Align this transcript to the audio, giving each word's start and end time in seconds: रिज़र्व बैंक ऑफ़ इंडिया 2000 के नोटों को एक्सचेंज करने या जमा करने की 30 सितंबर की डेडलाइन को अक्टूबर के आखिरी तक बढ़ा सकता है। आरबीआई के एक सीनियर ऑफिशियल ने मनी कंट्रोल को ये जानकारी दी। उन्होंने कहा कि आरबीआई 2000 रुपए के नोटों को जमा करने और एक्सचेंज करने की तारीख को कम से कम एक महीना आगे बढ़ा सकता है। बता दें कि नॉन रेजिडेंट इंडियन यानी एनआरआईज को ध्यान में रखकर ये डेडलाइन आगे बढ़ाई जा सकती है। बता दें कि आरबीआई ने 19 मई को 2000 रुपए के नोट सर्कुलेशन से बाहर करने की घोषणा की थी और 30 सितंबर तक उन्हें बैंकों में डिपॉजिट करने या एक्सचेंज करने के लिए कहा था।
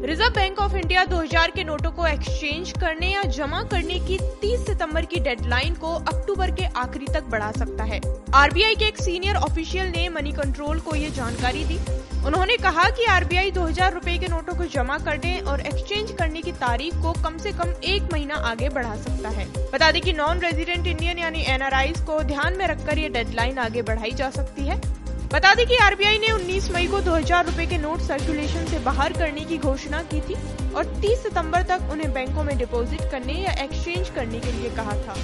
रिज़र्व 0.00 0.30
बैंक 0.30 0.58
ऑफ़ 0.58 0.74
इंडिया 0.76 1.04
2000 1.04 1.50
के 1.50 1.62
नोटों 1.64 1.90
को 1.90 2.06
एक्सचेंज 2.06 2.70
करने 2.70 3.06
या 3.06 3.22
जमा 3.36 3.62
करने 3.62 3.98
की 4.00 4.18
30 4.40 4.66
सितंबर 4.66 5.04
की 5.04 5.20
डेडलाइन 5.20 5.74
को 5.74 5.92
अक्टूबर 5.94 6.50
के 6.50 6.64
आखिरी 6.76 7.06
तक 7.06 7.24
बढ़ा 7.24 7.50
सकता 7.52 7.84
है। 7.84 8.00
आरबीआई 8.34 8.74
के 8.74 8.84
एक 8.84 8.98
सीनियर 8.98 9.36
ऑफिशियल 9.36 9.86
ने 9.86 10.08
मनी 10.08 10.32
कंट्रोल 10.32 10.80
को 10.80 10.94
ये 10.94 11.10
जानकारी 11.10 11.64
दी। 11.64 11.78
उन्होंने 12.26 12.56
कहा 12.56 12.84
कि 12.90 13.04
आरबीआई 13.04 13.50
2000 13.50 13.92
रुपए 13.94 14.16
के 14.18 14.28
नोटों 14.28 14.54
को 14.54 14.64
जमा 14.64 14.98
करने 14.98 15.38
और 15.40 15.60
एक्सचेंज 15.60 16.12
करने 16.12 16.42
की 16.42 16.52
तारीख 16.52 16.94
को 16.94 17.12
कम 17.22 17.38
से 17.38 17.52
कम 17.52 17.72
एक 17.84 18.12
महीना 18.12 18.34
आगे 18.50 18.68
बढ़ा 18.68 18.94
सकता 18.96 19.28
है। 19.28 19.46
बता 19.72 19.90
दें 19.90 20.00
कि 20.02 20.12
नॉन 20.12 20.40
रेजिडेंट 20.40 20.86
इंडियन 20.86 21.18
यानी 21.18 21.44
एनआरआईज 21.48 22.00
को 22.00 22.22
ध्यान 22.22 22.56
में 22.58 22.66
रखकर 22.66 22.98
ये 22.98 23.08
डेडलाइन 23.08 23.58
आगे 23.58 23.82
बढ़ाई 23.82 24.12
जा 24.12 24.30
सकती 24.30 24.66
है। 24.66 24.80
बता 25.32 25.54
दें 25.54 25.66
कि 25.66 25.76
आरबीआई 25.76 26.18
ने 26.18 26.26
19 26.28 26.70
मई 26.70 26.86
को 26.86 27.00
2000 27.00 27.46
रुपए 27.46 27.66
के 27.66 27.78
नोट 27.78 28.00
सर्कुलेशन 28.00 28.64
से 28.66 28.78
बाहर 28.78 29.12
करने 29.12 29.40
की 29.40 29.58
घोषणा 29.58 30.02
की 30.02 30.20
थी 30.20 30.34
और 30.72 30.84
30 31.00 31.22
सितंबर 31.22 31.62
तक 31.62 31.88
उन्हें 31.92 32.12
बैंकों 32.12 32.44
में 32.44 32.56
डिपॉजिट 32.58 33.10
करने 33.10 33.32
या 33.32 33.52
एक्सचेंज 33.64 34.08
करने 34.10 34.40
के 34.40 34.52
लिए 34.52 34.70
कहा 34.70 34.94
था। 34.96 35.16